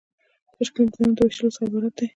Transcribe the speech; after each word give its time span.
تشکیل 0.57 0.85
د 0.91 0.95
دندو 1.01 1.13
د 1.23 1.27
ویشلو 1.27 1.53
څخه 1.55 1.65
عبارت 1.67 1.93
دی. 1.97 2.07